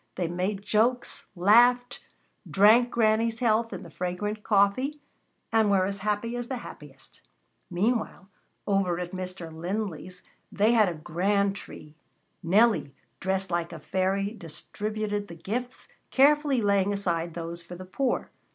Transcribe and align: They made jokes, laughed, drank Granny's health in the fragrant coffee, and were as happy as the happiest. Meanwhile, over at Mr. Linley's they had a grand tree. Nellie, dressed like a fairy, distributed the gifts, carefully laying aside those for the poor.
They 0.15 0.27
made 0.27 0.63
jokes, 0.63 1.27
laughed, 1.35 2.03
drank 2.49 2.89
Granny's 2.89 3.37
health 3.37 3.71
in 3.71 3.83
the 3.83 3.91
fragrant 3.91 4.41
coffee, 4.41 4.99
and 5.51 5.69
were 5.69 5.85
as 5.85 5.99
happy 5.99 6.35
as 6.35 6.47
the 6.47 6.57
happiest. 6.65 7.21
Meanwhile, 7.69 8.27
over 8.65 8.99
at 8.99 9.11
Mr. 9.11 9.53
Linley's 9.55 10.23
they 10.51 10.71
had 10.71 10.89
a 10.89 10.95
grand 10.95 11.55
tree. 11.55 11.93
Nellie, 12.41 12.95
dressed 13.19 13.51
like 13.51 13.71
a 13.71 13.79
fairy, 13.79 14.31
distributed 14.33 15.27
the 15.27 15.35
gifts, 15.35 15.87
carefully 16.09 16.63
laying 16.63 16.91
aside 16.93 17.35
those 17.35 17.61
for 17.61 17.75
the 17.75 17.85
poor. 17.85 18.31